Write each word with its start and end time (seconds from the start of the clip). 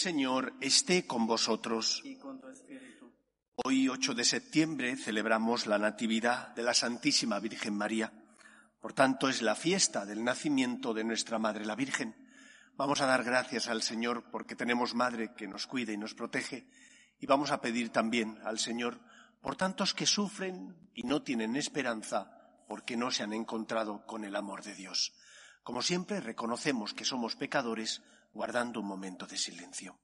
Señor 0.00 0.54
esté 0.62 1.06
con 1.06 1.26
vosotros. 1.26 2.02
Hoy, 3.56 3.86
8 3.86 4.14
de 4.14 4.24
septiembre, 4.24 4.96
celebramos 4.96 5.66
la 5.66 5.76
Natividad 5.76 6.54
de 6.54 6.62
la 6.62 6.72
Santísima 6.72 7.38
Virgen 7.38 7.76
María. 7.76 8.10
Por 8.80 8.94
tanto, 8.94 9.28
es 9.28 9.42
la 9.42 9.54
fiesta 9.54 10.06
del 10.06 10.24
nacimiento 10.24 10.94
de 10.94 11.04
nuestra 11.04 11.38
Madre 11.38 11.66
la 11.66 11.76
Virgen. 11.76 12.16
Vamos 12.76 13.02
a 13.02 13.06
dar 13.06 13.24
gracias 13.24 13.68
al 13.68 13.82
Señor 13.82 14.24
porque 14.30 14.56
tenemos 14.56 14.94
Madre 14.94 15.34
que 15.34 15.46
nos 15.46 15.66
cuida 15.66 15.92
y 15.92 15.98
nos 15.98 16.14
protege. 16.14 16.66
Y 17.18 17.26
vamos 17.26 17.50
a 17.50 17.60
pedir 17.60 17.90
también 17.90 18.38
al 18.42 18.58
Señor 18.58 19.00
por 19.42 19.56
tantos 19.56 19.92
que 19.92 20.06
sufren 20.06 20.78
y 20.94 21.02
no 21.02 21.20
tienen 21.20 21.56
esperanza 21.56 22.64
porque 22.66 22.96
no 22.96 23.10
se 23.10 23.22
han 23.22 23.34
encontrado 23.34 24.06
con 24.06 24.24
el 24.24 24.34
amor 24.34 24.62
de 24.62 24.74
Dios. 24.74 25.12
Como 25.62 25.82
siempre, 25.82 26.20
reconocemos 26.20 26.94
que 26.94 27.04
somos 27.04 27.36
pecadores 27.36 28.00
guardando 28.32 28.80
un 28.80 28.86
momento 28.86 29.26
de 29.26 29.36
silencio. 29.36 29.98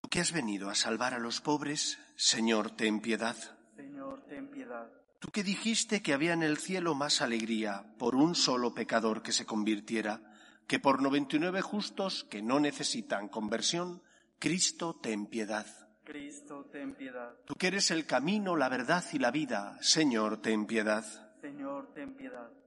Tú 0.00 0.08
que 0.08 0.20
has 0.20 0.32
venido 0.32 0.70
a 0.70 0.74
salvar 0.74 1.14
a 1.14 1.18
los 1.18 1.40
pobres, 1.40 1.98
Señor, 2.16 2.70
ten 2.70 3.00
piedad. 3.00 3.36
Señor, 3.74 4.24
ten 4.26 4.50
piedad. 4.50 4.90
Tú 5.18 5.30
que 5.30 5.42
dijiste 5.42 6.02
que 6.02 6.12
había 6.12 6.32
en 6.32 6.42
el 6.42 6.58
cielo 6.58 6.94
más 6.94 7.20
alegría 7.22 7.94
por 7.98 8.14
un 8.14 8.34
solo 8.34 8.74
pecador 8.74 9.22
que 9.22 9.32
se 9.32 9.46
convirtiera, 9.46 10.20
que 10.66 10.78
por 10.78 11.02
noventa 11.02 11.36
y 11.36 11.38
nueve 11.38 11.62
justos 11.62 12.24
que 12.24 12.42
no 12.42 12.60
necesitan 12.60 13.28
conversión, 13.28 14.02
Cristo, 14.38 14.98
ten 15.02 15.26
piedad. 15.26 15.66
Cristo, 16.04 16.66
ten 16.70 16.94
piedad. 16.94 17.34
Tú 17.46 17.54
que 17.54 17.66
eres 17.66 17.90
el 17.90 18.06
camino, 18.06 18.54
la 18.54 18.68
verdad 18.68 19.04
y 19.12 19.18
la 19.18 19.32
vida, 19.32 19.76
Señor, 19.80 20.40
ten 20.40 20.66
piedad. 20.66 21.04
Señor, 21.40 21.92
ten 21.94 22.14
piedad. 22.14 22.48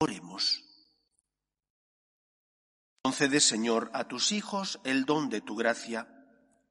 Oremos. 0.00 0.64
Concede, 3.02 3.40
Señor, 3.40 3.90
a 3.94 4.06
tus 4.06 4.32
hijos 4.32 4.80
el 4.84 5.04
don 5.04 5.28
de 5.28 5.40
tu 5.40 5.56
gracia, 5.56 6.08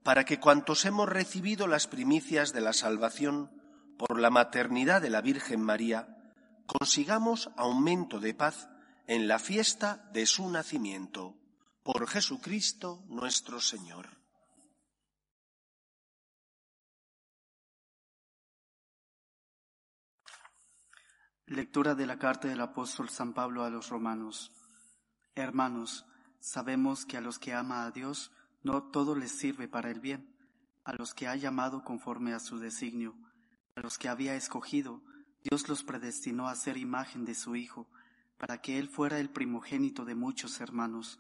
para 0.03 0.23
que 0.23 0.39
cuantos 0.39 0.85
hemos 0.85 1.09
recibido 1.09 1.67
las 1.67 1.87
primicias 1.87 2.53
de 2.53 2.61
la 2.61 2.73
salvación 2.73 3.51
por 3.97 4.19
la 4.19 4.29
maternidad 4.29 5.01
de 5.01 5.09
la 5.09 5.21
Virgen 5.21 5.61
María, 5.61 6.33
consigamos 6.66 7.49
aumento 7.57 8.19
de 8.19 8.33
paz 8.33 8.69
en 9.07 9.27
la 9.27 9.39
fiesta 9.39 10.09
de 10.13 10.25
su 10.25 10.49
nacimiento. 10.49 11.35
Por 11.83 12.07
Jesucristo 12.07 13.03
nuestro 13.07 13.59
Señor. 13.59 14.16
Lectura 21.50 21.96
de 21.96 22.06
la 22.06 22.19
carta 22.19 22.50
del 22.50 22.59
apóstol 22.59 23.08
San 23.08 23.31
Pablo 23.31 23.63
a 23.63 23.69
los 23.69 23.88
romanos. 23.88 24.52
Hermanos, 25.34 26.06
sabemos 26.41 27.06
que 27.06 27.16
a 27.16 27.22
los 27.22 27.40
que 27.40 27.53
ama 27.53 27.85
a 27.85 27.91
Dios 27.91 28.34
no 28.63 28.84
todo 28.84 29.16
les 29.16 29.31
sirve 29.31 29.69
para 29.69 29.90
el 29.90 30.02
bien, 30.02 30.35
a 30.84 30.91
los 30.91 31.13
que 31.13 31.25
ha 31.25 31.38
llamado 31.38 31.85
conforme 31.85 32.34
a 32.34 32.41
su 32.41 32.59
designio, 32.59 33.16
a 33.78 33.80
los 33.80 33.97
que 33.97 34.09
había 34.09 34.35
escogido, 34.35 35.02
Dios 35.41 35.69
los 35.69 35.85
predestinó 35.85 36.50
a 36.50 36.56
ser 36.56 36.75
imagen 36.75 37.24
de 37.24 37.34
su 37.34 37.56
Hijo, 37.56 37.88
para 38.38 38.62
que 38.62 38.78
Él 38.78 38.90
fuera 38.90 39.18
el 39.18 39.29
primogénito 39.29 40.03
de 40.03 40.16
muchos 40.16 40.59
hermanos. 40.59 41.18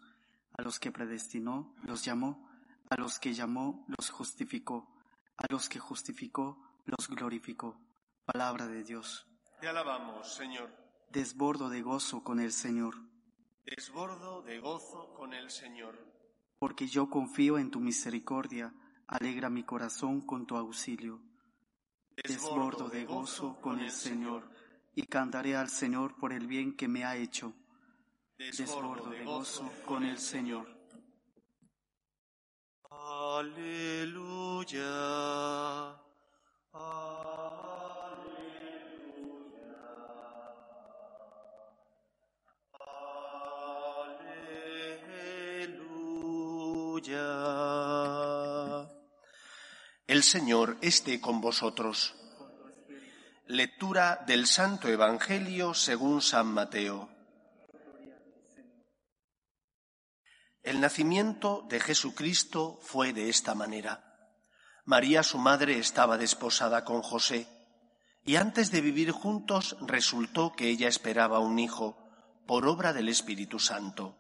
A 0.57 0.61
los 0.61 0.77
que 0.77 0.91
predestinó, 0.91 1.73
los 1.83 2.03
llamó, 2.03 2.49
a 2.89 2.99
los 2.99 3.17
que 3.17 3.33
llamó, 3.33 3.85
los 3.87 4.09
justificó, 4.09 4.93
a 5.37 5.45
los 5.49 5.69
que 5.69 5.79
justificó, 5.79 6.61
los 6.83 7.07
glorificó. 7.07 7.79
Palabra 8.25 8.67
de 8.67 8.83
Dios. 8.83 9.25
Te 9.59 9.67
alabamos, 9.67 10.33
Señor. 10.33 10.69
Desbordo 11.09 11.69
de 11.69 11.81
gozo 11.81 12.23
con 12.23 12.39
el 12.39 12.51
Señor, 12.51 12.95
Desbordo 13.65 14.41
de 14.43 14.59
gozo 14.59 15.13
con 15.15 15.33
el 15.33 15.49
Señor. 15.49 15.97
porque 16.59 16.87
yo 16.87 17.09
confío 17.09 17.57
en 17.57 17.69
tu 17.71 17.79
misericordia, 17.79 18.73
alegra 19.07 19.49
mi 19.49 19.63
corazón 19.63 20.21
con 20.21 20.45
tu 20.45 20.55
auxilio. 20.57 21.21
Desbordo 22.15 22.89
de 22.89 23.05
gozo 23.05 23.59
con 23.61 23.79
el 23.79 23.91
Señor, 23.91 24.49
y 24.95 25.03
cantaré 25.07 25.55
al 25.55 25.69
Señor 25.69 26.15
por 26.17 26.33
el 26.33 26.47
bien 26.47 26.75
que 26.75 26.87
me 26.87 27.03
ha 27.05 27.15
hecho. 27.15 27.53
Desbordo 28.37 29.09
de 29.09 29.23
gozo 29.23 29.71
con 29.85 30.03
el 30.03 30.17
Señor. 30.17 30.67
Aleluya. 32.89 34.83
Aleluya. 36.73 37.56
El 50.17 50.23
Señor 50.23 50.79
esté 50.81 51.21
con 51.21 51.41
vosotros. 51.41 52.15
Lectura 53.45 54.23
del 54.25 54.47
Santo 54.47 54.87
Evangelio 54.87 55.75
según 55.75 56.23
San 56.23 56.47
Mateo. 56.47 57.07
El 60.63 60.81
nacimiento 60.81 61.67
de 61.69 61.79
Jesucristo 61.79 62.79
fue 62.81 63.13
de 63.13 63.29
esta 63.29 63.53
manera. 63.53 64.33
María, 64.85 65.21
su 65.21 65.37
madre, 65.37 65.77
estaba 65.77 66.17
desposada 66.17 66.83
con 66.83 67.03
José, 67.03 67.47
y 68.25 68.37
antes 68.37 68.71
de 68.71 68.81
vivir 68.81 69.11
juntos 69.11 69.77
resultó 69.81 70.53
que 70.53 70.67
ella 70.67 70.87
esperaba 70.87 71.37
un 71.37 71.59
hijo 71.59 71.95
por 72.47 72.65
obra 72.65 72.91
del 72.91 73.09
Espíritu 73.09 73.59
Santo. 73.59 74.17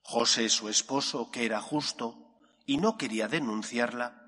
José, 0.00 0.48
su 0.48 0.68
esposo, 0.68 1.32
que 1.32 1.44
era 1.44 1.60
justo 1.60 2.38
y 2.66 2.76
no 2.76 2.96
quería 2.96 3.26
denunciarla, 3.26 4.27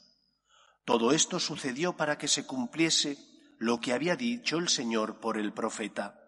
Todo 0.85 1.11
esto 1.11 1.39
sucedió 1.39 1.95
para 1.95 2.17
que 2.17 2.27
se 2.27 2.45
cumpliese 2.45 3.17
lo 3.57 3.79
que 3.79 3.93
había 3.93 4.15
dicho 4.15 4.57
el 4.57 4.69
Señor 4.69 5.19
por 5.19 5.37
el 5.37 5.53
profeta. 5.53 6.19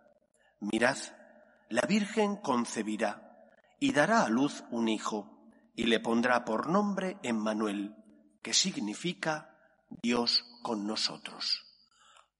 Mirad, 0.59 0.97
la 1.69 1.81
Virgen 1.81 2.37
concebirá 2.37 3.49
y 3.79 3.91
dará 3.91 4.23
a 4.23 4.29
luz 4.29 4.63
un 4.69 4.87
hijo, 4.87 5.49
y 5.75 5.85
le 5.85 5.99
pondrá 5.99 6.45
por 6.45 6.69
nombre 6.69 7.17
Emmanuel, 7.23 7.95
que 8.41 8.53
significa 8.53 9.57
Dios 9.89 10.45
con 10.61 10.85
nosotros. 10.85 11.65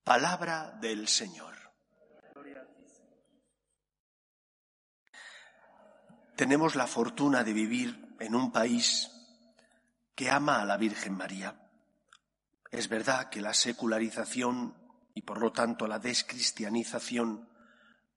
Palabra 0.03 0.77
del 0.79 1.07
Señor. 1.07 1.55
Tenemos 6.35 6.75
la 6.75 6.87
fortuna 6.87 7.43
de 7.43 7.53
vivir 7.53 8.15
en 8.19 8.35
un 8.35 8.51
país 8.51 9.09
que 10.15 10.29
ama 10.29 10.61
a 10.61 10.65
la 10.65 10.77
Virgen 10.77 11.15
María. 11.15 11.62
Es 12.73 12.89
verdad 12.89 13.29
que 13.29 13.39
la 13.39 13.53
secularización 13.53 14.75
y 15.13 15.21
por 15.21 15.39
lo 15.39 15.51
tanto 15.51 15.87
la 15.87 15.99
descristianización 15.99 17.47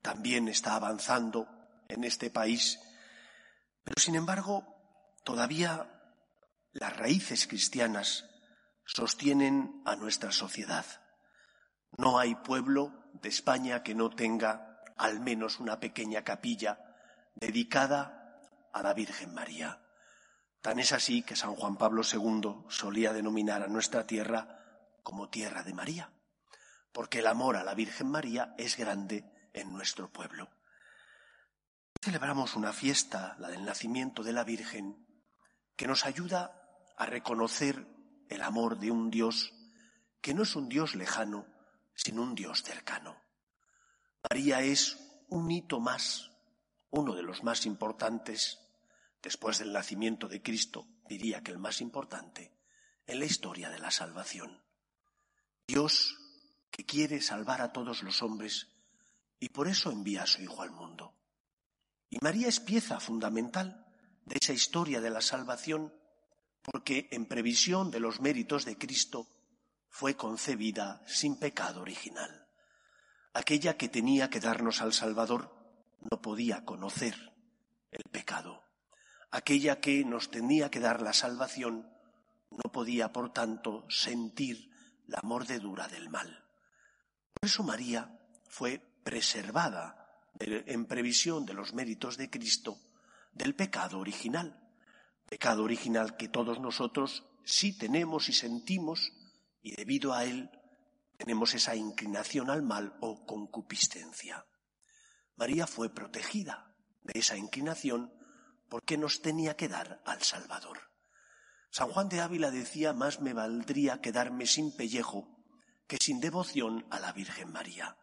también 0.01 0.49
está 0.49 0.77
avanzando 0.77 1.47
en 1.89 2.05
este 2.05 2.31
país, 2.31 2.81
pero 3.85 4.01
sin 4.01 4.15
embargo 4.15 4.65
todavía 5.25 5.87
las 6.73 6.97
raíces 6.97 7.47
cristianas 7.47 8.31
sostienen 8.87 9.83
a 9.85 9.95
nuestra 9.95 10.33
sociedad. 10.33 10.87
No 11.99 12.19
hay 12.19 12.35
pueblo 12.37 13.11
de 13.13 13.29
España 13.29 13.83
que 13.83 13.95
no 13.95 14.09
tenga 14.09 14.81
al 14.97 15.21
menos 15.21 15.61
una 15.61 15.79
pequeña 15.79 16.25
capilla 16.25 16.79
dedicada 17.35 18.41
a 18.73 18.83
la 18.83 18.95
Virgen 18.95 19.35
María. 19.35 19.86
Tan 20.67 20.81
es 20.81 20.91
así 20.91 21.23
que 21.23 21.37
San 21.37 21.55
Juan 21.55 21.77
Pablo 21.77 22.03
II 22.03 22.65
solía 22.69 23.13
denominar 23.13 23.63
a 23.63 23.69
nuestra 23.69 24.05
tierra 24.05 24.89
como 25.05 25.29
tierra 25.29 25.63
de 25.63 25.73
María, 25.73 26.11
porque 26.91 27.21
el 27.21 27.29
amor 27.29 27.55
a 27.57 27.63
la 27.63 27.73
Virgen 27.73 28.11
María 28.11 28.53
es 28.59 28.77
grande 28.77 29.49
en 29.53 29.73
nuestro 29.73 30.11
pueblo. 30.11 30.51
Celebramos 32.03 32.57
una 32.57 32.73
fiesta, 32.73 33.37
la 33.39 33.47
del 33.47 33.65
nacimiento 33.65 34.25
de 34.25 34.33
la 34.33 34.43
Virgen, 34.43 35.07
que 35.77 35.87
nos 35.87 36.05
ayuda 36.05 36.61
a 36.97 37.07
reconocer 37.07 37.87
el 38.29 38.43
amor 38.43 38.81
de 38.81 38.91
un 38.91 39.09
Dios 39.09 39.55
que 40.21 40.35
no 40.35 40.43
es 40.43 40.57
un 40.57 40.69
Dios 40.69 40.97
lejano, 40.97 41.47
sino 41.95 42.23
un 42.23 42.35
Dios 42.35 42.65
cercano. 42.65 43.15
María 44.29 44.63
es 44.63 44.99
un 45.29 45.49
hito 45.49 45.79
más, 45.79 46.33
uno 46.91 47.15
de 47.15 47.23
los 47.23 47.45
más 47.45 47.67
importantes, 47.67 48.66
después 49.27 49.59
del 49.59 49.73
nacimiento 49.73 50.29
de 50.29 50.41
Cristo, 50.41 50.87
diría 51.09 51.43
que 51.43 51.51
el 51.51 51.59
más 51.59 51.81
importante, 51.81 52.53
en 53.09 53.19
la 53.19 53.25
historia 53.25 53.71
de 53.71 53.81
la 53.81 53.91
salvación. 53.91 54.63
Dios 55.67 56.17
que 56.71 56.87
quiere 56.87 57.21
salvar 57.21 57.61
a 57.61 57.73
todos 57.73 58.05
los 58.05 58.23
hombres 58.23 58.69
y 59.41 59.49
por 59.49 59.67
eso 59.67 59.91
envía 59.91 60.23
a 60.23 60.27
su 60.29 60.43
Hijo 60.43 60.63
al 60.63 60.71
mundo. 60.71 61.17
Y 62.09 62.19
María 62.21 62.47
es 62.47 62.61
pieza 62.61 63.01
fundamental 63.01 63.85
de 64.27 64.39
esa 64.41 64.53
historia 64.53 65.01
de 65.01 65.11
la 65.11 65.21
salvación 65.21 65.93
porque 66.63 67.09
en 67.11 67.27
previsión 67.27 67.91
de 67.91 67.99
los 67.99 68.21
méritos 68.21 68.65
de 68.65 68.79
Cristo 68.79 69.27
fue 69.89 70.15
concebida 70.15 71.03
sin 71.05 71.37
pecado 71.37 71.81
original. 71.81 72.47
Aquella 73.35 73.77
que 73.77 73.89
tenía 73.89 74.31
que 74.31 74.39
darnos 74.39 74.83
al 74.83 74.93
Salvador 74.93 75.53
no 75.99 76.23
podía 76.23 76.65
conocer 76.65 77.33
el 77.91 78.05
pecado. 78.13 78.66
Aquella 79.31 79.81
que 79.81 80.05
nos 80.05 80.31
tenía 80.31 80.71
que 80.71 80.81
dar 80.81 81.03
la 81.03 81.13
salvación 81.13 81.91
no 82.51 82.73
podía, 82.73 83.13
por 83.13 83.33
tanto, 83.33 83.85
sentir 83.89 84.71
la 85.07 85.21
mordedura 85.23 85.89
del 85.89 86.09
mal. 86.09 86.45
Por 87.35 87.49
eso 87.49 87.63
María 87.63 88.19
fue 88.49 88.79
preservada 89.03 90.07
en 90.39 90.87
previsión 90.87 91.45
de 91.47 91.55
los 91.55 91.75
méritos 91.75 92.17
de 92.17 92.31
Cristo 92.31 92.79
del 93.33 93.55
pecado 93.55 93.99
original. 93.99 94.63
Pecado 95.29 95.65
original 95.65 96.17
que 96.17 96.29
todos 96.29 96.61
nosotros 96.61 97.25
sí 97.45 97.77
tenemos 97.77 98.29
y 98.29 98.33
sentimos 98.33 99.13
y 99.63 99.75
debido 99.75 100.15
a 100.15 100.25
él 100.25 100.51
tenemos 101.17 101.55
esa 101.55 101.75
inclinación 101.75 102.51
al 102.51 102.63
mal 102.63 102.97
o 103.01 103.27
concupiscencia. 103.27 104.47
María 105.37 105.67
fue 105.67 105.93
protegida 105.93 106.75
de 107.03 107.19
esa 107.19 107.37
inclinación 107.37 108.13
porque 108.69 108.99
nos 108.99 109.23
tenía 109.23 109.57
que 109.57 109.69
dar 109.69 110.03
al 110.05 110.23
Salvador. 110.23 110.79
San 111.71 111.89
Juan 111.91 112.09
de 112.09 112.21
Ávila 112.21 112.51
decía, 112.51 112.93
más 112.93 113.21
me 113.21 113.33
valdría 113.33 114.01
quedarme 114.01 114.47
sin 114.47 114.75
pellejo 114.75 115.29
que 115.87 115.99
sin 116.01 116.21
devoción 116.21 116.87
a 116.91 116.99
la 117.01 117.13
Virgen 117.13 117.53
María. 117.53 117.97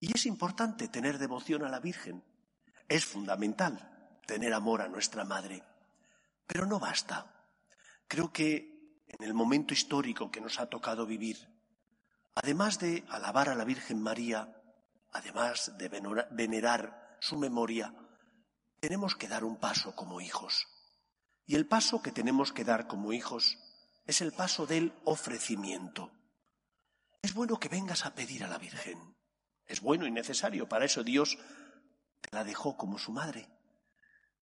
Y 0.00 0.14
es 0.14 0.26
importante 0.26 0.88
tener 0.88 1.18
devoción 1.18 1.64
a 1.64 1.68
la 1.68 1.78
Virgen. 1.78 2.24
Es 2.88 3.04
fundamental 3.04 4.18
tener 4.26 4.54
amor 4.54 4.82
a 4.82 4.88
nuestra 4.88 5.24
Madre. 5.24 5.62
Pero 6.46 6.66
no 6.66 6.80
basta. 6.80 7.46
Creo 8.08 8.32
que 8.32 9.04
en 9.06 9.24
el 9.24 9.34
momento 9.34 9.74
histórico 9.74 10.30
que 10.30 10.40
nos 10.40 10.58
ha 10.58 10.66
tocado 10.66 11.06
vivir, 11.06 11.36
además 12.34 12.78
de 12.78 13.04
alabar 13.08 13.48
a 13.48 13.54
la 13.54 13.64
Virgen 13.64 14.00
María, 14.00 14.56
además 15.12 15.72
de 15.76 15.88
venerar 16.30 17.18
su 17.20 17.36
memoria, 17.36 17.94
tenemos 18.80 19.14
que 19.14 19.28
dar 19.28 19.44
un 19.44 19.56
paso 19.56 19.94
como 19.94 20.20
hijos. 20.20 20.66
Y 21.46 21.54
el 21.54 21.66
paso 21.66 22.02
que 22.02 22.12
tenemos 22.12 22.52
que 22.52 22.64
dar 22.64 22.86
como 22.86 23.12
hijos 23.12 23.58
es 24.06 24.20
el 24.20 24.32
paso 24.32 24.66
del 24.66 24.92
ofrecimiento. 25.04 26.10
Es 27.22 27.34
bueno 27.34 27.58
que 27.60 27.68
vengas 27.68 28.06
a 28.06 28.14
pedir 28.14 28.44
a 28.44 28.48
la 28.48 28.58
Virgen. 28.58 29.14
Es 29.66 29.80
bueno 29.80 30.06
y 30.06 30.10
necesario. 30.10 30.68
Para 30.68 30.86
eso 30.86 31.04
Dios 31.04 31.38
te 32.20 32.28
la 32.32 32.44
dejó 32.44 32.76
como 32.76 32.98
su 32.98 33.12
madre. 33.12 33.48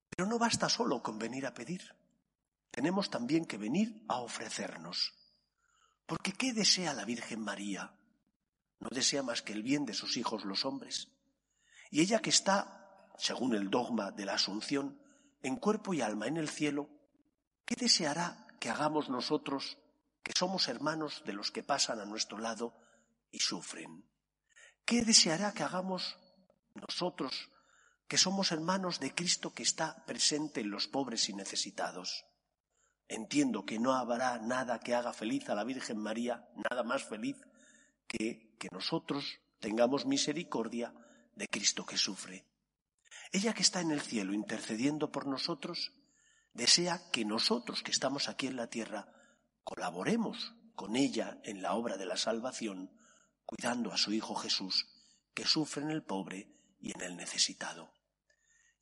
Pero 0.08 0.28
no 0.28 0.38
basta 0.38 0.68
solo 0.68 1.02
con 1.02 1.18
venir 1.18 1.46
a 1.46 1.54
pedir. 1.54 1.94
Tenemos 2.70 3.10
también 3.10 3.44
que 3.44 3.58
venir 3.58 4.04
a 4.08 4.20
ofrecernos. 4.20 5.14
Porque 6.06 6.32
¿qué 6.32 6.52
desea 6.52 6.94
la 6.94 7.04
Virgen 7.04 7.40
María? 7.40 7.92
No 8.78 8.88
desea 8.90 9.22
más 9.22 9.42
que 9.42 9.52
el 9.52 9.62
bien 9.62 9.84
de 9.84 9.94
sus 9.94 10.16
hijos 10.16 10.44
los 10.44 10.64
hombres. 10.64 11.08
Y 11.90 12.00
ella 12.00 12.20
que 12.20 12.30
está, 12.30 12.77
según 13.18 13.54
el 13.54 13.70
dogma 13.70 14.10
de 14.10 14.24
la 14.24 14.34
Asunción, 14.34 15.00
en 15.42 15.56
cuerpo 15.56 15.94
y 15.94 16.00
alma 16.00 16.26
en 16.26 16.36
el 16.36 16.48
cielo, 16.48 16.88
¿qué 17.64 17.74
deseará 17.76 18.46
que 18.58 18.70
hagamos 18.70 19.08
nosotros, 19.08 19.78
que 20.22 20.32
somos 20.36 20.68
hermanos 20.68 21.22
de 21.24 21.32
los 21.32 21.50
que 21.50 21.62
pasan 21.62 22.00
a 22.00 22.04
nuestro 22.04 22.38
lado 22.38 22.74
y 23.30 23.40
sufren? 23.40 24.04
¿Qué 24.84 25.04
deseará 25.04 25.52
que 25.52 25.62
hagamos 25.62 26.16
nosotros, 26.74 27.50
que 28.08 28.18
somos 28.18 28.52
hermanos 28.52 29.00
de 29.00 29.14
Cristo 29.14 29.52
que 29.52 29.62
está 29.62 30.04
presente 30.06 30.60
en 30.60 30.70
los 30.70 30.88
pobres 30.88 31.28
y 31.28 31.34
necesitados? 31.34 32.24
Entiendo 33.06 33.64
que 33.64 33.78
no 33.78 33.94
habrá 33.94 34.38
nada 34.38 34.80
que 34.80 34.94
haga 34.94 35.12
feliz 35.12 35.48
a 35.48 35.54
la 35.54 35.64
Virgen 35.64 35.98
María, 35.98 36.48
nada 36.70 36.82
más 36.82 37.04
feliz 37.04 37.36
que 38.06 38.48
que 38.58 38.68
nosotros 38.72 39.40
tengamos 39.60 40.04
misericordia 40.04 40.92
de 41.34 41.46
Cristo 41.46 41.86
que 41.86 41.96
sufre. 41.96 42.44
Ella 43.32 43.52
que 43.52 43.62
está 43.62 43.80
en 43.80 43.90
el 43.90 44.00
cielo 44.00 44.32
intercediendo 44.32 45.12
por 45.12 45.26
nosotros, 45.26 45.92
desea 46.54 47.10
que 47.10 47.24
nosotros 47.24 47.82
que 47.82 47.90
estamos 47.90 48.28
aquí 48.28 48.46
en 48.46 48.56
la 48.56 48.68
tierra 48.68 49.12
colaboremos 49.64 50.54
con 50.74 50.96
ella 50.96 51.38
en 51.44 51.60
la 51.60 51.74
obra 51.74 51.96
de 51.96 52.06
la 52.06 52.16
salvación, 52.16 52.90
cuidando 53.44 53.92
a 53.92 53.98
su 53.98 54.12
Hijo 54.12 54.34
Jesús, 54.34 54.86
que 55.34 55.44
sufre 55.44 55.82
en 55.82 55.90
el 55.90 56.02
pobre 56.02 56.48
y 56.80 56.92
en 56.94 57.02
el 57.02 57.16
necesitado. 57.16 57.92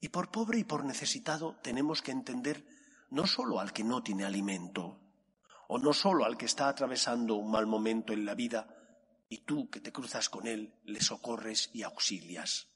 Y 0.01 0.09
por 0.09 0.31
pobre 0.31 0.59
y 0.59 0.65
por 0.65 0.85
necesitado 0.85 1.57
tenemos 1.63 2.03
que 2.03 2.13
entender 2.13 2.67
no 3.11 3.27
solo 3.27 3.61
al 3.61 3.73
que 3.73 3.83
no 3.83 4.03
tiene 4.03 4.25
alimento, 4.25 5.01
o 5.69 5.79
no 5.79 5.93
solo 5.93 6.25
al 6.25 6.37
que 6.37 6.47
está 6.47 6.69
atravesando 6.69 7.35
un 7.35 7.51
mal 7.51 7.67
momento 7.67 8.13
en 8.13 8.25
la 8.25 8.35
vida, 8.35 8.69
y 9.29 9.39
tú 9.39 9.69
que 9.71 9.81
te 9.81 9.93
cruzas 9.93 10.29
con 10.29 10.47
él 10.47 10.75
le 10.85 11.01
socorres 11.01 11.71
y 11.73 11.83
auxilias. 11.83 12.69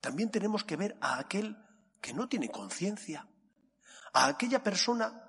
También 0.00 0.30
tenemos 0.30 0.64
que 0.64 0.76
ver 0.76 0.96
a 1.00 1.18
aquel 1.18 1.56
que 2.00 2.14
no 2.14 2.28
tiene 2.28 2.50
conciencia, 2.50 3.28
a 4.12 4.26
aquella 4.26 4.62
persona 4.62 5.24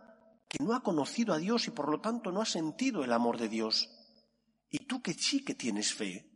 que 0.47 0.63
no 0.63 0.73
ha 0.73 0.83
conocido 0.83 1.33
a 1.33 1.38
Dios 1.38 1.67
y 1.67 1.71
por 1.71 1.89
lo 1.89 2.01
tanto 2.01 2.31
no 2.31 2.41
ha 2.41 2.45
sentido 2.45 3.03
el 3.03 3.13
amor 3.13 3.38
de 3.38 3.49
Dios. 3.49 3.89
Y 4.69 4.79
tú 4.85 5.01
que 5.01 5.13
sí 5.13 5.43
que 5.43 5.55
tienes 5.55 5.93
fe, 5.93 6.29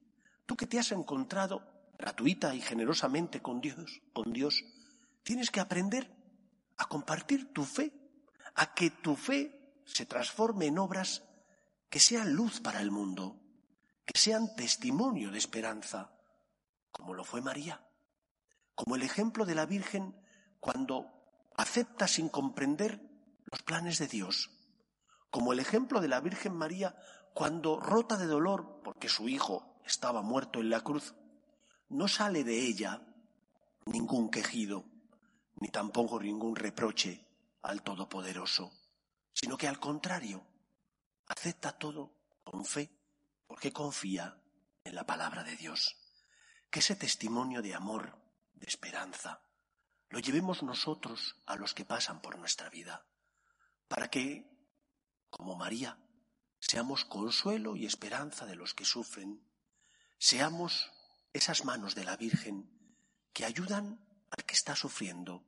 tú 0.45 0.55
que 0.55 0.67
te 0.67 0.79
has 0.79 0.91
encontrado 0.91 1.73
gratuita 1.97 2.53
y 2.55 2.61
generosamente 2.61 3.41
con 3.41 3.61
Dios, 3.61 4.01
con 4.13 4.33
Dios, 4.33 4.63
tienes 5.23 5.51
que 5.51 5.59
aprender 5.59 6.11
a 6.77 6.85
compartir 6.85 7.53
tu 7.53 7.63
fe, 7.63 7.93
a 8.55 8.73
que 8.73 8.89
tu 8.89 9.15
fe 9.15 9.81
se 9.85 10.05
transforme 10.05 10.67
en 10.67 10.79
obras 10.79 11.23
que 11.89 11.99
sean 11.99 12.33
luz 12.33 12.59
para 12.59 12.81
el 12.81 12.91
mundo, 12.91 13.39
que 14.05 14.19
sean 14.19 14.55
testimonio 14.55 15.31
de 15.31 15.37
esperanza, 15.37 16.11
como 16.91 17.13
lo 17.13 17.23
fue 17.23 17.41
María, 17.41 17.85
como 18.75 18.95
el 18.95 19.03
ejemplo 19.03 19.45
de 19.45 19.55
la 19.55 19.65
Virgen 19.65 20.15
cuando 20.59 21.11
acepta 21.55 22.07
sin 22.07 22.29
comprender 22.29 23.01
los 23.51 23.61
planes 23.61 23.99
de 23.99 24.07
Dios, 24.07 24.51
como 25.29 25.53
el 25.53 25.59
ejemplo 25.59 26.01
de 26.01 26.07
la 26.07 26.19
Virgen 26.19 26.55
María 26.55 26.95
cuando, 27.33 27.79
rota 27.79 28.17
de 28.17 28.27
dolor 28.27 28.81
porque 28.83 29.09
su 29.09 29.27
hijo 29.29 29.79
estaba 29.85 30.21
muerto 30.21 30.59
en 30.59 30.69
la 30.69 30.81
cruz, 30.81 31.15
no 31.89 32.07
sale 32.07 32.43
de 32.43 32.59
ella 32.59 33.01
ningún 33.85 34.29
quejido, 34.29 34.85
ni 35.55 35.69
tampoco 35.69 36.19
ningún 36.19 36.55
reproche 36.55 37.27
al 37.61 37.81
Todopoderoso, 37.81 38.71
sino 39.33 39.57
que 39.57 39.67
al 39.67 39.79
contrario, 39.79 40.45
acepta 41.27 41.71
todo 41.77 42.13
con 42.43 42.65
fe, 42.65 42.91
porque 43.47 43.71
confía 43.71 44.37
en 44.83 44.95
la 44.95 45.05
palabra 45.05 45.43
de 45.43 45.55
Dios. 45.55 45.97
Que 46.69 46.79
ese 46.79 46.95
testimonio 46.95 47.61
de 47.61 47.75
amor, 47.75 48.17
esperanza, 48.67 49.43
lo 50.09 50.19
llevemos 50.19 50.63
nosotros 50.63 51.41
a 51.45 51.55
los 51.55 51.73
que 51.73 51.85
pasan 51.85 52.21
por 52.21 52.37
nuestra 52.37 52.69
vida, 52.69 53.05
para 53.87 54.09
que, 54.09 54.49
como 55.29 55.55
María, 55.55 55.97
seamos 56.59 57.05
consuelo 57.05 57.75
y 57.75 57.85
esperanza 57.85 58.45
de 58.45 58.55
los 58.55 58.73
que 58.73 58.85
sufren, 58.85 59.45
seamos 60.17 60.91
esas 61.33 61.65
manos 61.65 61.95
de 61.95 62.05
la 62.05 62.15
Virgen 62.15 62.69
que 63.33 63.45
ayudan 63.45 63.99
al 64.29 64.45
que 64.45 64.53
está 64.53 64.75
sufriendo, 64.75 65.45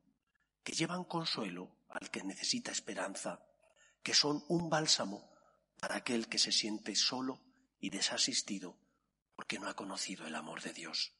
que 0.62 0.72
llevan 0.72 1.04
consuelo 1.04 1.78
al 1.88 2.10
que 2.10 2.22
necesita 2.22 2.72
esperanza, 2.72 3.40
que 4.02 4.14
son 4.14 4.44
un 4.48 4.68
bálsamo 4.68 5.32
para 5.80 5.96
aquel 5.96 6.28
que 6.28 6.38
se 6.38 6.52
siente 6.52 6.94
solo 6.96 7.40
y 7.80 7.90
desasistido 7.90 8.78
porque 9.36 9.58
no 9.58 9.68
ha 9.68 9.74
conocido 9.74 10.26
el 10.26 10.34
amor 10.34 10.62
de 10.62 10.72
Dios. 10.72 11.15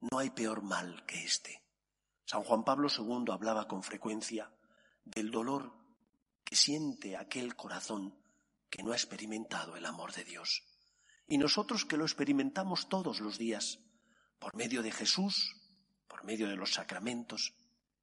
No 0.00 0.18
hay 0.18 0.30
peor 0.30 0.62
mal 0.62 1.04
que 1.06 1.24
este. 1.24 1.62
San 2.24 2.42
Juan 2.42 2.64
Pablo 2.64 2.88
II 2.88 3.32
hablaba 3.32 3.66
con 3.66 3.82
frecuencia 3.82 4.52
del 5.04 5.30
dolor 5.30 5.72
que 6.44 6.56
siente 6.56 7.16
aquel 7.16 7.56
corazón 7.56 8.14
que 8.70 8.82
no 8.82 8.92
ha 8.92 8.96
experimentado 8.96 9.76
el 9.76 9.86
amor 9.86 10.12
de 10.12 10.24
Dios. 10.24 10.62
Y 11.26 11.38
nosotros 11.38 11.84
que 11.84 11.96
lo 11.96 12.04
experimentamos 12.04 12.88
todos 12.88 13.20
los 13.20 13.38
días, 13.38 13.80
por 14.38 14.54
medio 14.54 14.82
de 14.82 14.92
Jesús, 14.92 15.56
por 16.06 16.24
medio 16.24 16.48
de 16.48 16.56
los 16.56 16.74
sacramentos 16.74 17.54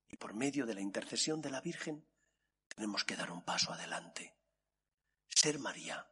y 0.10 0.18
por 0.18 0.34
medio 0.34 0.66
de 0.66 0.76
la 0.76 0.82
intercesión 0.82 1.42
de 1.42 1.50
la 1.50 1.62
Virgen, 1.62 2.06
tenemos 2.68 3.04
que 3.04 3.16
dar 3.16 3.32
un 3.32 3.44
paso 3.44 3.72
adelante. 3.72 4.36
Ser 5.28 5.60
María 5.60 6.08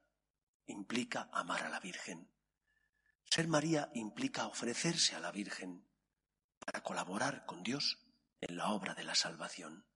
implica 0.67 1.29
amar 1.31 1.63
a 1.63 1.69
la 1.69 1.79
Virgen. 1.79 2.32
Ser 3.33 3.47
María 3.47 3.89
implica 3.95 4.45
ofrecerse 4.45 5.15
a 5.15 5.19
la 5.19 5.31
Virgen 5.31 5.89
para 6.59 6.83
colaborar 6.83 7.47
con 7.47 7.63
Dios 7.63 7.97
en 8.39 8.57
la 8.57 8.67
obra 8.67 8.93
de 8.93 9.03
la 9.03 9.15
salvación. 9.15 9.87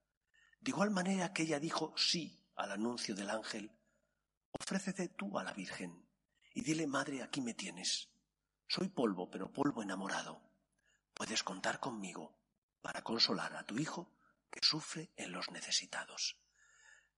De 0.60 0.72
igual 0.72 0.90
manera 0.90 1.34
que 1.34 1.44
ella 1.44 1.60
dijo 1.60 1.94
sí 1.96 2.44
al 2.56 2.72
anuncio 2.72 3.14
del 3.14 3.30
ángel, 3.30 3.78
Ofrécete 4.60 5.10
tú 5.10 5.38
a 5.38 5.44
la 5.44 5.54
Virgen 5.54 6.10
y 6.56 6.64
dile, 6.64 6.88
Madre, 6.88 7.22
aquí 7.22 7.42
me 7.42 7.54
tienes. 7.54 8.10
Soy 8.68 8.90
polvo, 8.90 9.30
pero 9.30 9.54
polvo 9.54 9.84
enamorado. 9.84 10.42
Puedes 11.14 11.44
contar 11.44 11.80
conmigo 11.80 12.42
para 12.82 13.04
consolar 13.04 13.56
a 13.56 13.68
tu 13.68 13.78
hijo 13.78 14.18
que 14.50 14.62
sufre 14.64 15.12
en 15.16 15.32
los 15.32 15.52
necesitados. 15.52 16.40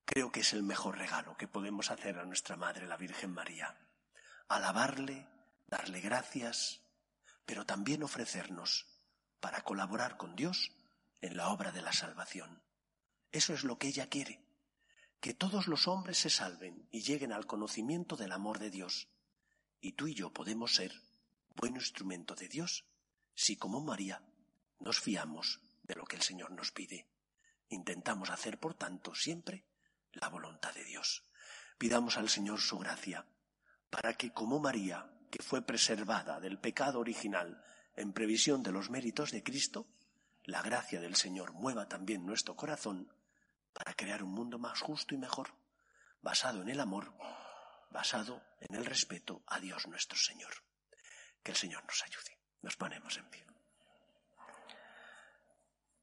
Creo 0.04 0.34
que 0.34 0.42
es 0.42 0.52
el 0.52 0.64
mejor 0.64 0.98
regalo 0.98 1.38
que 1.38 1.48
podemos 1.48 1.92
hacer 1.92 2.20
a 2.20 2.26
nuestra 2.26 2.58
Madre, 2.58 2.88
la 2.88 2.98
Virgen 2.98 3.32
María. 3.32 3.88
Alabarle, 4.50 5.39
darle 5.70 6.02
gracias, 6.02 6.82
pero 7.46 7.66
también 7.66 8.04
ofrecernos 8.04 8.88
para 9.40 9.64
colaborar 9.64 10.18
con 10.18 10.36
Dios 10.36 10.72
en 11.22 11.38
la 11.38 11.50
obra 11.50 11.72
de 11.72 11.82
la 11.82 11.94
salvación. 11.94 12.62
Eso 13.32 13.54
es 13.54 13.64
lo 13.64 13.78
que 13.78 13.88
ella 13.88 14.10
quiere 14.10 14.50
que 15.20 15.34
todos 15.34 15.68
los 15.68 15.88
hombres 15.88 16.18
se 16.18 16.30
salven 16.30 16.88
y 16.92 17.02
lleguen 17.02 17.34
al 17.34 17.46
conocimiento 17.46 18.16
del 18.16 18.32
amor 18.32 18.60
de 18.60 18.70
Dios. 18.70 19.10
Y 19.82 19.94
tú 19.94 20.08
y 20.08 20.14
yo 20.14 20.32
podemos 20.32 20.76
ser 20.76 20.94
buen 21.56 21.76
instrumento 21.76 22.36
de 22.36 22.48
Dios 22.48 22.86
si, 23.36 23.58
como 23.58 23.82
María, 23.82 24.24
nos 24.80 25.00
fiamos 25.00 25.60
de 25.84 25.96
lo 25.96 26.06
que 26.06 26.16
el 26.16 26.22
Señor 26.22 26.52
nos 26.52 26.72
pide. 26.72 27.08
Intentamos 27.68 28.30
hacer, 28.30 28.60
por 28.60 28.76
tanto, 28.76 29.14
siempre 29.14 29.66
la 30.14 30.30
voluntad 30.30 30.74
de 30.74 30.86
Dios. 30.86 31.26
Pidamos 31.78 32.18
al 32.18 32.30
Señor 32.30 32.62
su 32.62 32.80
gracia 32.80 33.26
para 33.90 34.14
que, 34.14 34.32
como 34.32 34.60
María, 34.60 35.12
que 35.30 35.44
fue 35.44 35.62
preservada 35.62 36.40
del 36.40 36.60
pecado 36.60 37.00
original 37.00 37.64
en 37.96 38.14
previsión 38.14 38.64
de 38.64 38.72
los 38.72 38.90
méritos 38.90 39.32
de 39.32 39.44
Cristo, 39.44 39.88
la 40.44 40.62
gracia 40.62 41.00
del 41.00 41.16
Señor 41.16 41.54
mueva 41.54 41.88
también 41.88 42.26
nuestro 42.26 42.56
corazón 42.56 43.14
para 43.74 43.94
crear 43.94 44.24
un 44.24 44.32
mundo 44.32 44.58
más 44.58 44.82
justo 44.82 45.14
y 45.14 45.18
mejor, 45.18 45.54
basado 46.22 46.62
en 46.62 46.70
el 46.70 46.80
amor, 46.80 47.14
basado 47.92 48.42
en 48.60 48.76
el 48.76 48.86
respeto 48.86 49.44
a 49.48 49.60
Dios 49.60 49.88
nuestro 49.88 50.18
Señor. 50.18 50.52
Que 51.44 51.52
el 51.52 51.58
Señor 51.58 51.84
nos 51.86 52.04
ayude. 52.04 52.38
Nos 52.62 52.76
ponemos 52.76 53.16
en 53.18 53.30
pie. 53.30 53.46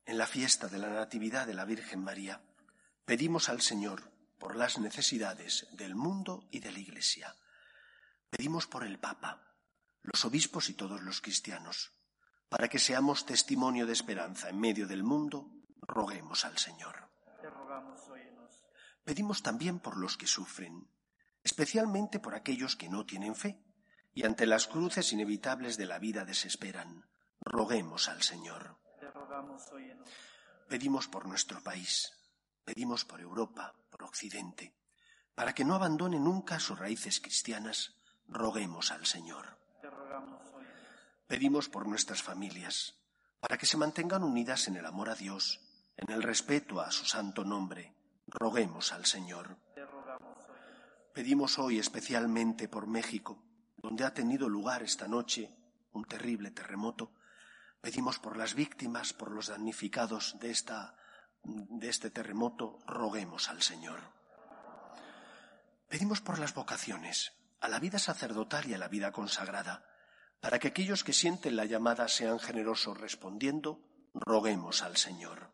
En 0.07 0.19
la 0.19 0.27
fiesta 0.27 0.69
de 0.69 0.79
la 0.79 0.89
Natividad 0.89 1.47
de 1.47 1.55
la 1.55 1.65
Virgen 1.65 2.03
María, 2.03 2.41
pedimos 3.05 3.49
al 3.49 3.61
Señor 3.61 4.11
por 4.39 4.57
las 4.57 4.79
necesidades 4.79 5.67
del 5.73 5.95
mundo 5.95 6.47
y 6.51 6.61
de 6.61 6.73
la 6.73 6.79
Iglesia. 6.79 7.35
Pedimos 8.37 8.67
por 8.67 8.85
el 8.85 8.99
Papa, 8.99 9.41
los 10.03 10.27
obispos 10.27 10.69
y 10.69 10.75
todos 10.75 11.01
los 11.01 11.23
cristianos, 11.23 11.93
para 12.51 12.69
que 12.69 12.79
seamos 12.79 13.25
testimonio 13.25 13.87
de 13.87 13.95
esperanza 13.95 14.51
en 14.51 14.61
medio 14.61 14.87
del 14.87 15.03
mundo, 15.03 15.51
roguemos 15.81 16.45
al 16.45 16.59
Señor. 16.59 17.09
Pedimos 19.05 19.43
también 19.43 19.79
por 19.81 19.97
los 19.97 20.19
que 20.19 20.27
sufren, 20.27 20.87
especialmente 21.43 22.21
por 22.21 22.35
aquellos 22.35 22.77
que 22.77 22.91
no 22.91 23.07
tienen 23.07 23.35
fe 23.35 23.59
y 24.13 24.27
ante 24.27 24.45
las 24.45 24.67
cruces 24.67 25.15
inevitables 25.15 25.79
de 25.79 25.87
la 25.87 25.99
vida 25.99 26.27
desesperan. 26.27 27.09
Roguemos 27.41 28.07
al 28.11 28.23
Señor. 28.23 28.77
Pedimos 30.69 31.09
por 31.09 31.25
nuestro 31.25 31.63
país, 31.63 32.13
pedimos 32.67 33.07
por 33.07 33.23
Europa, 33.23 33.75
por 33.89 34.03
Occidente, 34.05 34.75
para 35.35 35.55
que 35.55 35.65
no 35.65 35.75
abandone 35.75 36.21
nunca 36.21 36.61
sus 36.61 36.79
raíces 36.79 37.19
cristianas, 37.19 37.96
roguemos 38.29 38.91
al 38.91 39.07
Señor. 39.07 39.59
Pedimos 41.27 41.69
por 41.69 41.89
nuestras 41.89 42.23
familias, 42.23 42.95
para 43.41 43.59
que 43.59 43.67
se 43.67 43.77
mantengan 43.77 44.23
unidas 44.23 44.69
en 44.69 44.77
el 44.77 44.87
amor 44.87 45.11
a 45.11 45.15
Dios, 45.15 45.61
en 45.97 46.13
el 46.13 46.23
respeto 46.23 46.81
a 46.81 46.91
su 46.91 47.05
santo 47.05 47.45
nombre, 47.45 47.95
roguemos 48.27 48.93
al 48.93 49.07
Señor. 49.07 49.57
Pedimos 51.13 51.59
hoy 51.59 51.79
especialmente 51.79 52.69
por 52.69 52.87
México, 52.87 53.43
donde 53.77 54.05
ha 54.05 54.13
tenido 54.13 54.49
lugar 54.49 54.83
esta 54.83 55.09
noche 55.09 55.55
un 55.93 56.05
terrible 56.05 56.51
terremoto. 56.51 57.13
Pedimos 57.81 58.19
por 58.19 58.37
las 58.37 58.55
víctimas, 58.55 59.13
por 59.13 59.31
los 59.31 59.49
damnificados 59.49 60.39
de, 60.39 60.51
esta, 60.51 60.95
de 61.43 61.89
este 61.89 62.11
terremoto, 62.11 62.79
roguemos 62.87 63.49
al 63.49 63.63
Señor. 63.63 64.01
Pedimos 65.89 66.21
por 66.21 66.39
las 66.39 66.53
vocaciones, 66.53 67.33
a 67.67 67.69
la 67.69 67.81
vida 67.81 67.99
sacerdotal 67.99 68.69
y 68.69 68.75
a 68.75 68.79
la 68.79 68.87
vida 68.87 69.11
consagrada, 69.11 69.85
para 70.41 70.61
que 70.61 70.69
aquellos 70.69 71.03
que 71.03 71.13
sienten 71.13 71.57
la 71.57 71.65
llamada 71.65 72.07
sean 72.07 72.39
generosos 72.39 72.97
respondiendo, 72.97 73.81
roguemos 74.15 74.83
al 74.83 74.97
Señor. 74.97 75.53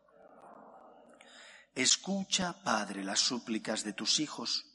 Escucha, 1.73 2.61
Padre, 2.63 3.03
las 3.03 3.19
súplicas 3.19 3.83
de 3.83 3.93
tus 3.93 4.19
hijos, 4.19 4.67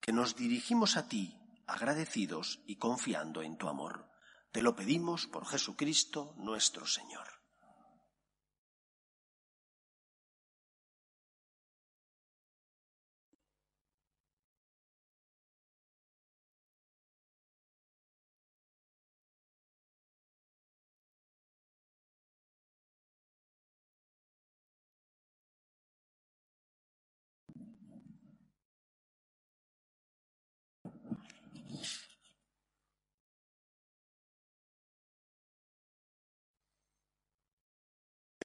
que 0.00 0.12
nos 0.12 0.36
dirigimos 0.36 0.96
a 0.96 1.08
ti, 1.08 1.36
agradecidos 1.66 2.60
y 2.64 2.76
confiando 2.76 3.42
en 3.42 3.56
tu 3.56 3.68
amor. 3.68 4.08
Te 4.52 4.62
lo 4.62 4.76
pedimos 4.76 5.26
por 5.26 5.46
Jesucristo 5.46 6.32
nuestro 6.36 6.86
Señor. 6.86 7.33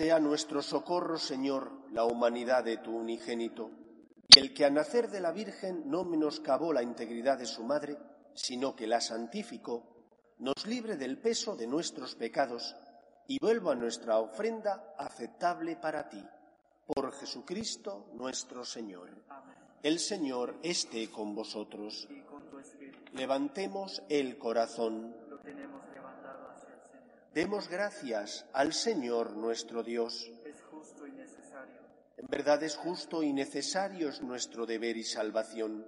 Sea 0.00 0.18
nuestro 0.18 0.62
socorro, 0.62 1.18
Señor, 1.18 1.72
la 1.92 2.04
humanidad 2.04 2.64
de 2.64 2.78
tu 2.78 2.96
unigénito, 2.96 3.70
y 4.28 4.38
el 4.38 4.54
que 4.54 4.64
a 4.64 4.70
nacer 4.70 5.10
de 5.10 5.20
la 5.20 5.30
Virgen 5.30 5.82
no 5.90 6.04
menoscabó 6.04 6.72
la 6.72 6.82
integridad 6.82 7.36
de 7.36 7.44
su 7.44 7.64
madre, 7.64 7.98
sino 8.32 8.74
que 8.74 8.86
la 8.86 9.02
santificó, 9.02 9.84
nos 10.38 10.66
libre 10.66 10.96
del 10.96 11.18
peso 11.18 11.54
de 11.54 11.66
nuestros 11.66 12.14
pecados 12.14 12.74
y 13.28 13.38
vuelva 13.40 13.74
nuestra 13.74 14.16
ofrenda 14.16 14.94
aceptable 14.96 15.76
para 15.76 16.08
ti. 16.08 16.24
Por 16.86 17.12
Jesucristo 17.12 18.06
nuestro 18.14 18.64
Señor. 18.64 19.10
El 19.82 19.98
Señor 19.98 20.56
esté 20.62 21.10
con 21.10 21.34
vosotros. 21.34 22.08
Con 22.26 22.40
Levantemos 23.12 24.02
el 24.08 24.38
corazón. 24.38 25.14
lo 25.28 25.38
tenemos 25.40 25.86
levantado 25.92 26.48
hacia 26.48 26.70
el 26.72 26.80
Señor. 26.90 27.19
Demos 27.32 27.68
gracias 27.68 28.44
al 28.52 28.72
Señor 28.72 29.36
nuestro 29.36 29.84
Dios. 29.84 30.28
Es 30.44 30.60
justo 30.62 31.06
y 31.06 31.12
necesario. 31.12 31.80
En 32.16 32.26
verdad 32.26 32.60
es 32.64 32.74
justo 32.74 33.22
y 33.22 33.32
necesario 33.32 34.08
es 34.08 34.20
nuestro 34.20 34.66
deber 34.66 34.96
y 34.96 35.04
salvación. 35.04 35.86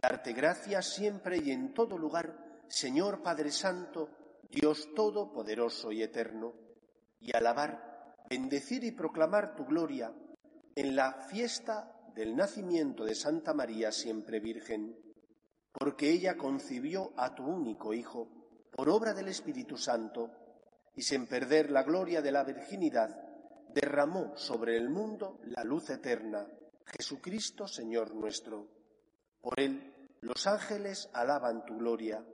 Darte 0.00 0.32
gracias 0.34 0.94
siempre 0.94 1.38
y 1.38 1.50
en 1.50 1.74
todo 1.74 1.98
lugar, 1.98 2.62
Señor 2.68 3.24
Padre 3.24 3.50
Santo, 3.50 4.08
Dios 4.48 4.94
Todopoderoso 4.94 5.90
y 5.90 6.04
Eterno, 6.04 6.54
y 7.18 7.36
alabar, 7.36 8.14
bendecir 8.30 8.84
y 8.84 8.92
proclamar 8.92 9.56
tu 9.56 9.64
gloria 9.64 10.12
en 10.76 10.94
la 10.94 11.12
fiesta 11.28 11.92
del 12.14 12.36
nacimiento 12.36 13.04
de 13.04 13.16
Santa 13.16 13.52
María 13.52 13.90
siempre 13.90 14.38
Virgen, 14.38 14.96
porque 15.72 16.08
ella 16.08 16.36
concibió 16.36 17.12
a 17.16 17.34
tu 17.34 17.44
único 17.44 17.92
Hijo 17.92 18.28
por 18.70 18.88
obra 18.88 19.12
del 19.12 19.26
Espíritu 19.26 19.76
Santo, 19.76 20.30
y 20.98 21.02
sin 21.02 21.28
perder 21.28 21.70
la 21.70 21.84
gloria 21.84 22.20
de 22.20 22.32
la 22.32 22.42
virginidad, 22.42 23.08
derramó 23.72 24.36
sobre 24.36 24.76
el 24.76 24.90
mundo 24.90 25.38
la 25.44 25.62
luz 25.62 25.90
eterna, 25.90 26.44
Jesucristo 26.86 27.68
Señor 27.68 28.12
nuestro. 28.16 28.66
Por 29.40 29.60
él 29.60 30.08
los 30.22 30.48
ángeles 30.48 31.08
alaban 31.12 31.64
tu 31.64 31.76
gloria, 31.78 32.26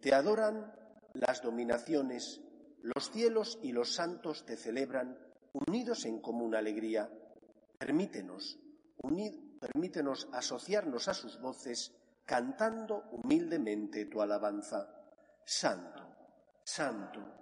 te 0.00 0.14
adoran 0.14 0.72
las 1.14 1.42
dominaciones, 1.42 2.40
los 2.82 3.10
cielos 3.10 3.58
y 3.60 3.72
los 3.72 3.92
santos 3.92 4.46
te 4.46 4.56
celebran, 4.56 5.18
unidos 5.66 6.04
en 6.04 6.20
común 6.20 6.54
alegría. 6.54 7.10
Permítenos, 7.76 8.56
unid- 9.02 9.58
permítenos 9.58 10.28
asociarnos 10.32 11.08
a 11.08 11.14
sus 11.14 11.40
voces, 11.40 11.92
cantando 12.24 13.02
humildemente 13.10 14.04
tu 14.04 14.22
alabanza. 14.22 14.88
Santo, 15.44 16.06
santo, 16.62 17.41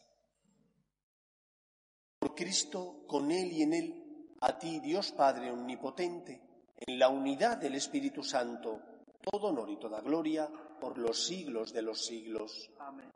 Cristo, 2.41 3.03
con 3.07 3.29
Él 3.29 3.53
y 3.53 3.61
en 3.61 3.73
Él, 3.73 4.35
a 4.41 4.57
ti, 4.57 4.79
Dios 4.79 5.11
Padre 5.11 5.51
Omnipotente, 5.51 6.41
en 6.75 6.97
la 6.97 7.07
unidad 7.07 7.57
del 7.57 7.75
Espíritu 7.75 8.23
Santo, 8.23 8.81
todo 9.21 9.49
honor 9.49 9.69
y 9.69 9.77
toda 9.77 10.01
gloria 10.01 10.49
por 10.79 10.97
los 10.97 11.23
siglos 11.23 11.71
de 11.71 11.83
los 11.83 12.03
siglos. 12.03 12.71
Amén. 12.79 13.11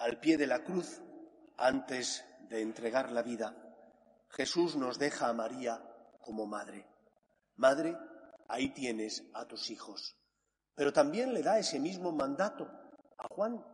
Al 0.00 0.20
pie 0.20 0.36
de 0.36 0.46
la 0.46 0.62
cruz, 0.62 1.00
antes 1.56 2.22
de 2.50 2.60
entregar 2.60 3.12
la 3.12 3.22
vida, 3.22 3.56
Jesús 4.28 4.76
nos 4.76 4.98
deja 4.98 5.30
a 5.30 5.32
María 5.32 5.82
como 6.20 6.44
madre. 6.44 6.84
Madre, 7.56 7.96
ahí 8.46 8.74
tienes 8.74 9.24
a 9.32 9.46
tus 9.46 9.70
hijos. 9.70 10.14
Pero 10.74 10.92
también 10.92 11.32
le 11.32 11.42
da 11.42 11.58
ese 11.58 11.80
mismo 11.80 12.12
mandato 12.12 12.68
a 13.16 13.26
Juan. 13.28 13.64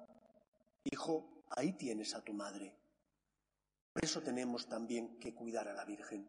Hijo, 0.85 1.43
ahí 1.51 1.73
tienes 1.73 2.15
a 2.15 2.21
tu 2.21 2.33
madre. 2.33 2.84
Por 3.95 4.05
eso 4.05 4.21
tenemos 4.23 4.67
también 4.67 5.21
que 5.21 5.33
cuidar 5.33 5.69
a 5.69 5.73
la 5.73 5.85
Virgen. 5.85 6.29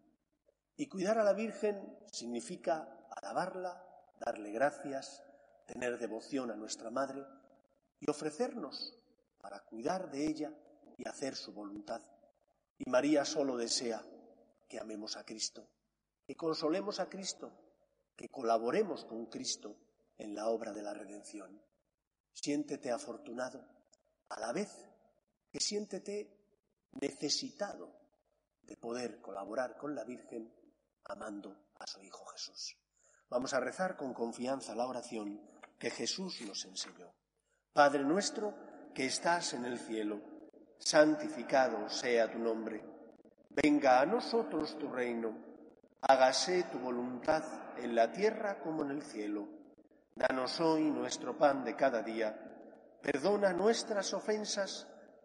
Y 0.78 0.88
cuidar 0.88 1.18
a 1.18 1.24
la 1.24 1.34
Virgen 1.34 1.98
significa 2.12 3.08
alabarla, 3.10 3.84
darle 4.20 4.52
gracias, 4.52 5.24
tener 5.66 5.98
devoción 5.98 6.52
a 6.52 6.56
nuestra 6.56 6.92
Madre 6.92 7.26
y 8.00 8.08
ofrecernos 8.08 8.96
para 9.40 9.62
cuidar 9.62 10.12
de 10.12 10.28
ella 10.28 10.54
y 10.96 11.08
hacer 11.08 11.36
su 11.36 11.54
voluntad. 11.54 12.04
Y 12.78 12.88
María 12.88 13.26
solo 13.26 13.58
desea 13.58 14.06
que 14.68 14.80
amemos 14.80 15.18
a 15.18 15.26
Cristo, 15.26 15.68
que 16.28 16.36
consolemos 16.36 17.00
a 17.00 17.10
Cristo, 17.10 17.52
que 18.16 18.30
colaboremos 18.30 19.06
con 19.06 19.26
Cristo 19.26 19.76
en 20.20 20.36
la 20.36 20.50
obra 20.50 20.72
de 20.72 20.84
la 20.84 20.94
redención. 20.94 21.60
Siéntete 22.32 22.92
afortunado, 22.92 23.66
a 24.30 24.40
la 24.40 24.54
vez 24.54 24.70
que 25.50 25.60
siéntete 25.60 26.35
necesitado 27.02 27.92
de 28.62 28.78
poder 28.78 29.22
colaborar 29.22 29.78
con 29.78 29.96
la 29.96 30.04
Virgen 30.04 30.52
amando 31.06 31.70
a 31.80 31.88
su 31.88 32.02
Hijo 32.04 32.26
Jesús. 32.26 32.78
Vamos 33.30 33.54
a 33.54 33.60
rezar 33.60 33.96
con 33.96 34.14
confianza 34.14 34.76
la 34.76 34.88
oración 34.88 35.42
que 35.78 35.90
Jesús 35.90 36.42
nos 36.42 36.66
enseñó. 36.66 37.14
Padre 37.74 38.04
nuestro 38.04 38.54
que 38.94 39.06
estás 39.06 39.54
en 39.54 39.66
el 39.66 39.80
cielo, 39.80 40.22
santificado 40.78 41.90
sea 41.90 42.32
tu 42.32 42.40
nombre. 42.40 42.82
Venga 43.50 44.00
a 44.00 44.06
nosotros 44.06 44.78
tu 44.78 44.88
reino. 44.90 45.38
Hágase 46.02 46.64
tu 46.64 46.80
voluntad 46.80 47.44
en 47.78 47.96
la 47.96 48.12
tierra 48.12 48.60
como 48.60 48.84
en 48.84 48.92
el 48.92 49.04
cielo. 49.04 49.48
Danos 50.16 50.60
hoy 50.62 50.84
nuestro 50.84 51.38
pan 51.38 51.64
de 51.64 51.76
cada 51.76 52.02
día. 52.02 52.98
Perdona 53.02 53.54
nuestras 53.54 54.14
ofensas 54.14 54.88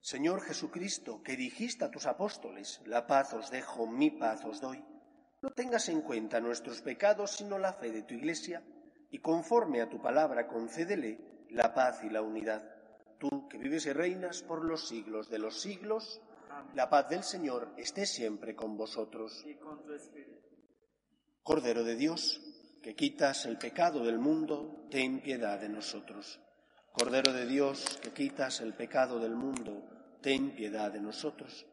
Señor 0.00 0.40
Jesucristo, 0.40 1.22
que 1.22 1.36
dijiste 1.36 1.84
a 1.84 1.90
tus 1.90 2.06
apóstoles, 2.06 2.80
la 2.86 3.06
paz 3.06 3.34
os 3.34 3.50
dejo, 3.50 3.86
mi 3.86 4.10
paz 4.10 4.44
os 4.44 4.60
doy, 4.60 4.82
no 5.42 5.50
tengas 5.50 5.88
en 5.88 6.00
cuenta 6.00 6.40
nuestros 6.40 6.80
pecados, 6.82 7.32
sino 7.32 7.58
la 7.58 7.72
fe 7.72 7.90
de 7.92 8.02
tu 8.02 8.14
Iglesia, 8.14 8.62
y 9.10 9.18
conforme 9.18 9.82
a 9.82 9.88
tu 9.88 10.00
palabra 10.00 10.46
concédele 10.46 11.46
la 11.50 11.74
paz 11.74 12.02
y 12.02 12.10
la 12.10 12.22
unidad. 12.22 12.62
Tú, 13.18 13.48
que 13.48 13.58
vives 13.58 13.84
y 13.86 13.92
reinas 13.92 14.42
por 14.42 14.64
los 14.64 14.88
siglos 14.88 15.28
de 15.28 15.38
los 15.38 15.60
siglos, 15.60 16.22
la 16.74 16.88
paz 16.88 17.08
del 17.08 17.22
Señor 17.22 17.74
esté 17.76 18.06
siempre 18.06 18.54
con 18.54 18.76
vosotros. 18.76 19.44
Cordero 21.42 21.84
de 21.84 21.96
Dios, 21.96 22.40
que 22.82 22.94
quitas 22.94 23.44
el 23.44 23.58
pecado 23.58 24.04
del 24.04 24.18
mundo, 24.18 24.86
ten 24.90 25.20
piedad 25.20 25.60
de 25.60 25.68
nosotros. 25.68 26.40
Cordero 26.92 27.32
de 27.32 27.46
Dios, 27.46 27.98
que 28.02 28.12
quitas 28.12 28.60
el 28.60 28.74
pecado 28.74 29.18
del 29.18 29.34
mundo, 29.34 29.82
ten 30.20 30.54
piedad 30.54 30.90
de 30.90 31.00
nosotros. 31.00 31.66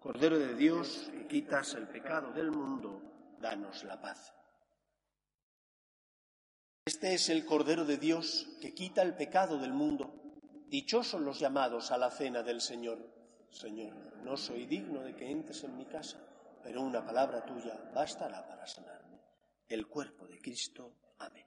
Cordero 0.00 0.38
de 0.38 0.54
Dios, 0.54 1.10
que 1.12 1.26
quitas 1.26 1.74
el 1.74 1.86
pecado 1.86 2.32
del 2.32 2.50
mundo, 2.50 3.00
danos 3.40 3.84
la 3.84 4.00
paz. 4.00 4.32
Este 6.84 7.14
es 7.14 7.28
el 7.28 7.44
Cordero 7.44 7.84
de 7.84 7.96
Dios 7.96 8.48
que 8.60 8.74
quita 8.74 9.02
el 9.02 9.14
pecado 9.14 9.58
del 9.58 9.72
mundo. 9.72 10.12
Dichosos 10.68 11.20
los 11.20 11.38
llamados 11.38 11.92
a 11.92 11.98
la 11.98 12.10
cena 12.10 12.42
del 12.42 12.60
Señor. 12.60 12.98
Señor, 13.50 13.94
no 14.24 14.36
soy 14.36 14.66
digno 14.66 15.02
de 15.02 15.14
que 15.14 15.30
entres 15.30 15.62
en 15.62 15.76
mi 15.76 15.84
casa, 15.84 16.18
pero 16.62 16.82
una 16.82 17.04
palabra 17.04 17.44
tuya 17.44 17.78
bastará 17.94 18.44
para 18.48 18.66
sanarme. 18.66 19.20
El 19.68 19.86
cuerpo 19.86 20.26
de 20.26 20.40
Cristo. 20.40 20.96
Amén. 21.18 21.46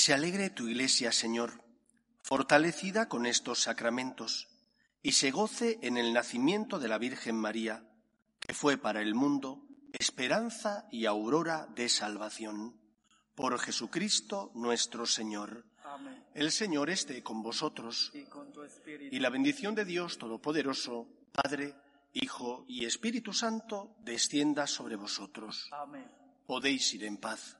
Se 0.00 0.14
alegre 0.14 0.48
tu 0.48 0.66
iglesia, 0.66 1.12
Señor, 1.12 1.62
fortalecida 2.22 3.06
con 3.06 3.26
estos 3.26 3.60
sacramentos, 3.60 4.48
y 5.02 5.12
se 5.12 5.30
goce 5.30 5.78
en 5.82 5.98
el 5.98 6.14
nacimiento 6.14 6.78
de 6.78 6.88
la 6.88 6.96
Virgen 6.96 7.36
María, 7.36 7.84
que 8.40 8.54
fue 8.54 8.78
para 8.78 9.02
el 9.02 9.14
mundo 9.14 9.62
esperanza 9.92 10.86
y 10.90 11.04
aurora 11.04 11.66
de 11.74 11.90
salvación. 11.90 12.80
Por 13.34 13.58
Jesucristo 13.58 14.50
nuestro 14.54 15.04
Señor. 15.04 15.66
Amén. 15.84 16.24
El 16.34 16.50
Señor 16.50 16.88
esté 16.88 17.22
con 17.22 17.42
vosotros, 17.42 18.10
Y 18.14 18.24
con 18.24 18.50
tu 18.52 18.62
espíritu. 18.62 19.14
y 19.14 19.18
la 19.18 19.28
bendición 19.28 19.74
de 19.74 19.84
Dios 19.84 20.16
Todopoderoso, 20.16 21.08
Padre, 21.30 21.74
Hijo 22.14 22.64
y 22.66 22.86
Espíritu 22.86 23.34
Santo, 23.34 23.96
descienda 24.00 24.66
sobre 24.66 24.96
vosotros. 24.96 25.68
Amén. 25.72 26.10
Podéis 26.46 26.94
ir 26.94 27.04
en 27.04 27.18
paz. 27.18 27.59